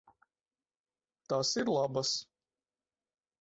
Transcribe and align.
Tas 1.33 1.51
ir 1.63 1.69
labas. 1.75 2.15